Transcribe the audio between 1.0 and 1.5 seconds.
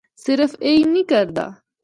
کردا۔